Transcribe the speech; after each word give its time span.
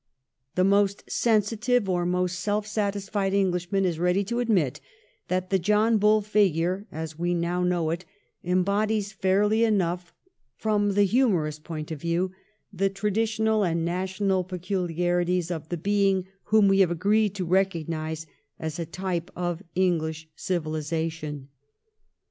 The 0.55 0.63
most 0.63 1.03
sensitive 1.11 1.87
or 1.87 2.07
most 2.07 2.39
self 2.39 2.65
satisfied 2.65 3.35
Englishman 3.35 3.85
is 3.85 3.99
ready 3.99 4.23
to 4.23 4.39
admit 4.39 4.81
that 5.27 5.51
the 5.51 5.59
John 5.59 5.99
Bull 5.99 6.21
figure, 6.21 6.87
as 6.91 7.19
we 7.19 7.35
now 7.35 7.61
know 7.61 7.91
it, 7.91 8.03
embodies 8.43 9.13
fairly 9.13 9.63
enough, 9.63 10.11
from 10.55 10.93
the 10.95 11.03
humorous 11.03 11.59
point 11.59 11.91
of 11.91 12.01
view, 12.01 12.31
the 12.73 12.89
traditional 12.89 13.63
and 13.63 13.85
national 13.85 14.43
peculiarities 14.43 15.51
of 15.51 15.69
the 15.69 15.77
being 15.77 16.25
whom 16.45 16.67
we 16.67 16.79
have 16.79 16.89
agreed 16.89 17.35
to 17.35 17.45
recognise 17.45 18.25
as 18.57 18.79
a 18.79 18.87
type 18.87 19.29
of 19.35 19.61
English 19.75 20.27
civilisation. 20.35 21.47